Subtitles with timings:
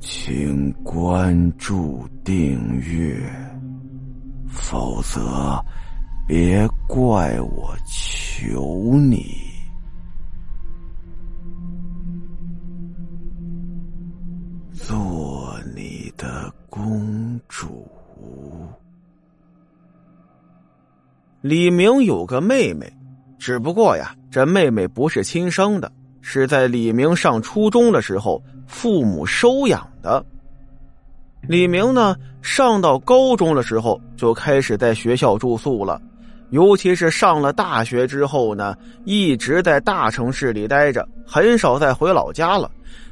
[0.00, 3.20] 请关注订阅，
[4.48, 5.62] 否则
[6.26, 9.26] 别怪我求你。
[14.72, 17.86] 做你的公主。
[21.42, 22.90] 李明有个妹妹，
[23.38, 25.92] 只不过呀，这妹妹不是亲生的。
[26.22, 30.24] 是在李明上初中的时候，父母收养的。
[31.48, 36.00] 李明呢，上到高中的时候就开始在学校住宿了，
[36.50, 42.70] 尤其是上了大学之后呢，一直在大城市里待着，很少再回老家了。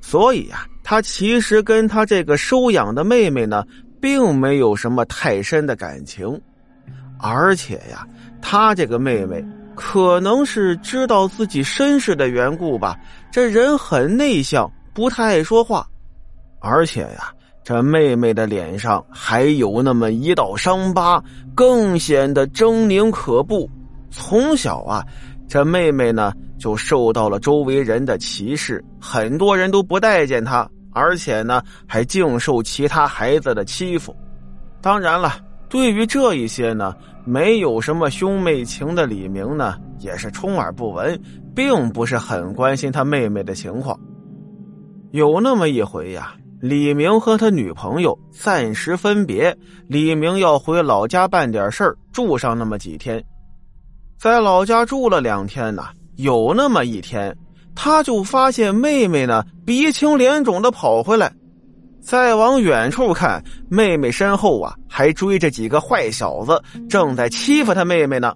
[0.00, 3.64] 所以呀，他其实跟他这个收养的妹妹呢，
[4.00, 6.40] 并没有什么太深的感情，
[7.18, 8.06] 而且呀，
[8.40, 9.44] 他这个妹妹。
[9.76, 12.98] 可能是知道自己身世的缘故吧，
[13.32, 15.88] 这人很内向，不太爱说话，
[16.60, 17.32] 而且呀，
[17.64, 21.22] 这妹妹的脸上还有那么一道伤疤，
[21.54, 23.68] 更显得狰狞可怖。
[24.10, 25.04] 从小啊，
[25.48, 34.14] 这妹妹呢就受到了周围人的歧视，很多人都不待见她，而且呢还净受其他孩子的欺负。
[34.80, 35.32] 当然了。
[35.70, 36.92] 对于这一些呢，
[37.24, 41.16] 没有什么兄妹情的李明呢，也是充耳不闻，
[41.54, 43.96] 并不是很关心他妹妹的情况。
[45.12, 49.56] 有那么一回呀，李明和他女朋友暂时分别，
[49.88, 53.22] 李明要回老家办点事儿，住上那么几天。
[54.18, 55.84] 在老家住了两天呢，
[56.16, 57.34] 有那么一天，
[57.74, 61.32] 他就发现妹妹呢鼻青脸肿的跑回来。
[62.02, 68.34] 再往远处看，妹妹身后啊，还追着几个坏小子，正在欺负他妹妹呢。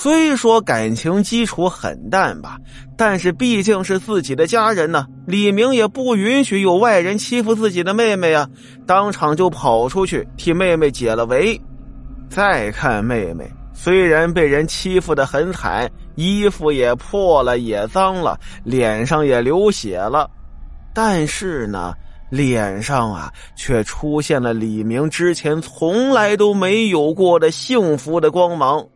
[0.00, 2.56] 虽说感情基础很淡吧，
[2.96, 8.48] 但是毕竟是自己的家人呢，李明也不允许有外人欺负自己的妹妹啊！
[8.86, 11.60] 当场就跑出去替妹妹解了围。
[12.30, 20.30] 再看妹妹，虽然被人欺负的很惨，衣服也破了，也脏了，脸上也流血了，
[20.94, 21.92] 但是呢。
[22.30, 28.86] 脸上啊，却出现了李明之前从来都没有过的幸福的光芒。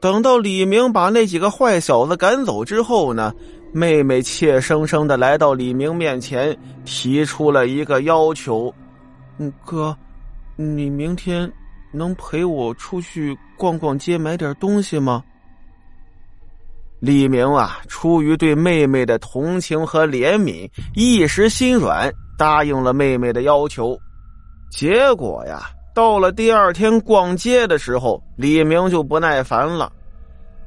[0.00, 3.32] 等到李明把那几个坏小子赶走之后呢，
[3.72, 8.72] 妹妹怯生生的来到李明面前，提出了一个要求
[9.38, 9.96] ：“嗯，哥，
[10.56, 11.50] 你明天
[11.92, 15.22] 能陪我出去逛逛街，买点东西吗？”
[17.00, 22.12] 李明啊，出于对妹妹的同情和怜悯，一时心软。
[22.38, 23.98] 答应了妹妹的要求，
[24.70, 29.90] 结果呀，到了第二天逛街的时候，李明就不耐烦了。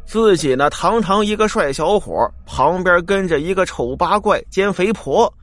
[0.05, 5.33] 自己呢，堂堂一个帅小伙，旁边跟着一个丑八怪兼肥婆，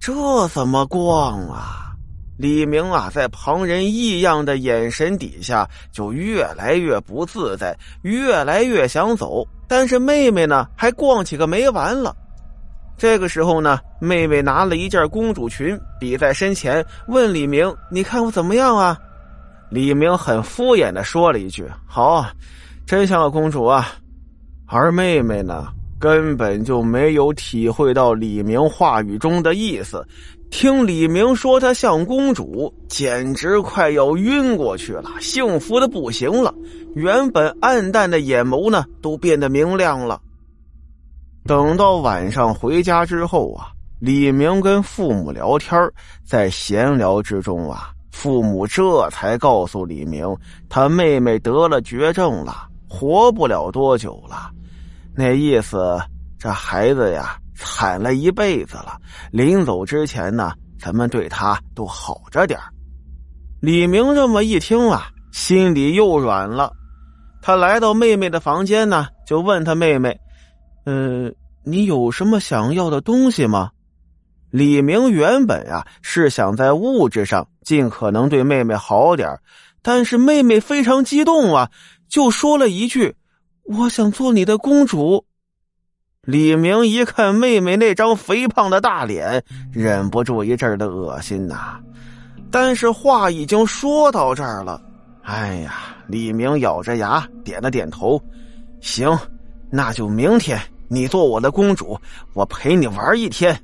[0.00, 1.92] 这怎么逛啊？
[2.38, 9.46] 李明啊，在旁人异样的眼神底下，就越来越不自在，越来越想走。
[9.68, 12.16] 但是妹妹呢，还逛起个没完了。
[12.96, 18.98] 这个时候呢，妹妹拿了一件公主裙，比在身前，问李明：“你看我怎么样啊？”
[19.70, 22.26] 李明很敷衍的说了一句：“好，
[22.86, 23.92] 真像个公主啊。”
[24.68, 25.68] 而妹妹呢，
[25.98, 30.04] 根本就没有体会到李明话语中的意思，
[30.50, 36.52] 听李明说她像公主，简直快要晕过去了，幸福的不行了。
[36.94, 40.20] 原本暗淡的眼眸呢，都变得明亮了。
[41.44, 43.68] 等到晚上回家之后啊，
[44.00, 45.78] 李明跟父母聊天，
[46.24, 50.26] 在闲聊之中啊，父母这才告诉李明，
[50.70, 54.50] 他妹妹得了绝症了，活不了多久了。
[55.14, 56.00] 那意思，
[56.38, 58.96] 这孩子呀，惨了一辈子了。
[59.30, 62.58] 临走之前呢，咱们对他都好着点
[63.60, 66.72] 李明这么一听啊，心里又软了。
[67.42, 70.18] 他来到妹妹的房间呢，就问他妹妹。
[70.86, 71.32] 嗯，
[71.64, 73.70] 你有什么想要的东西吗？
[74.56, 79.38] 李明原本啊是想在物质上尽可能对妹妹好点
[79.82, 81.70] 但是妹妹非常激动啊，
[82.08, 83.14] 就说了一句
[83.64, 85.26] ：“我想做你的公主。”
[86.24, 91.78] 李明一看妹妹那张肥胖的大脸，忍不住一阵的恶心呐。
[92.50, 94.80] 但是话已经说到这儿了，
[95.22, 98.18] 哎呀，李明咬着牙点了点头
[98.80, 99.18] ：“行，
[99.70, 100.58] 那就明天。”
[100.88, 102.00] 你做我的公主，
[102.32, 103.60] 我陪你玩一天。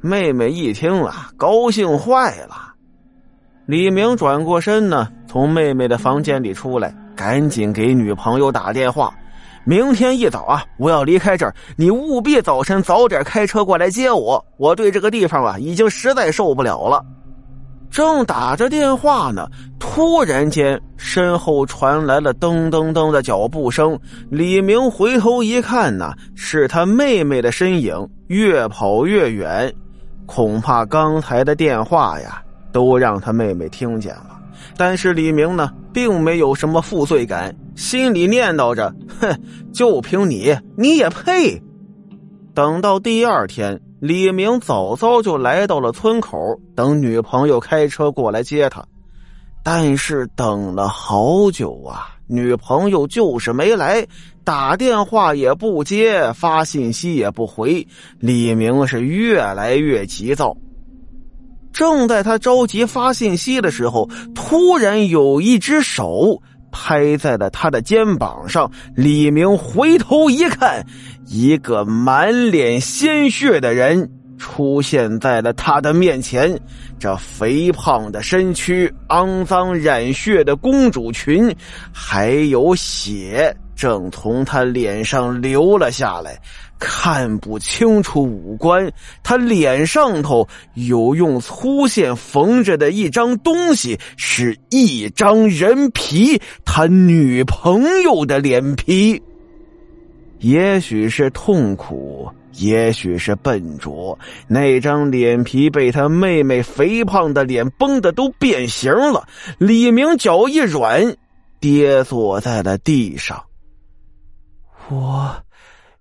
[0.00, 2.74] 妹妹一听啊，高兴坏了。
[3.66, 9.12] 李明转过身呢，从妹妹的房间里出来，赶紧给女朋友打电话。
[9.64, 14.42] 明天一早啊，我要离开这儿，你务必早晨早点开车过来接我。
[14.56, 17.04] 我对这个地方啊，已经实在受不了了。
[17.90, 19.48] 正打着电话呢，
[19.78, 23.98] 突然间身后传来了噔噔噔的脚步声。
[24.30, 29.74] 李明回头一看呢，是他妹妹的身影，越跑越远。
[30.28, 32.40] 恐怕刚才的电话呀，
[32.70, 34.38] 都让他妹妹听见了。
[34.76, 39.40] 但是李明呢，并没有什么负罪感，心里念叨着：“哼，
[39.72, 41.60] 就凭你，你也配？”
[42.54, 43.80] 等到第二天。
[44.00, 46.38] 李明早早就来到了村口，
[46.76, 48.84] 等女朋友开车过来接他。
[49.70, 54.02] 但是等了好久啊，女朋友就是没来，
[54.42, 57.86] 打电话也不接，发信息也不回。
[58.18, 60.56] 李明是越来越急躁。
[61.70, 66.40] 正在他着急发信息的时候，突然有一只手。
[66.70, 70.84] 拍在了他的肩膀上，李明回头一看，
[71.26, 76.58] 一个满脸鲜血的人出现在了他的面前。
[76.98, 81.54] 这肥胖的身躯、肮脏染血的公主裙，
[81.92, 83.54] 还有血。
[83.76, 86.36] 正从他脸上流了下来，
[86.80, 88.90] 看不清楚五官。
[89.22, 99.22] 他脸上头有用粗线缝着的一张东西，是一张人皮，他女朋友的脸皮。
[100.40, 109.26] 也许是痛苦，也许是笨拙，那张脸皮被他妹妹肥胖的脸绷得都变形了。
[109.58, 111.16] 李明脚一软，
[111.60, 113.42] 跌坐在了地上。
[114.88, 115.34] 我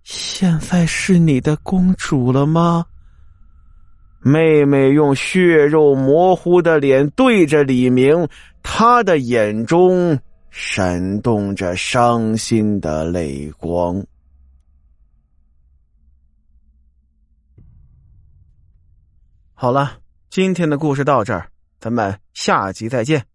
[0.03, 2.85] 现在是你的公主了吗？
[4.19, 8.27] 妹妹用血肉模糊的脸对着李明，
[8.63, 10.17] 她的眼中
[10.49, 14.03] 闪动着伤心的泪光。
[19.59, 19.97] 好了，
[20.29, 21.49] 今天的故事到这儿，
[21.79, 23.25] 咱们下集再见。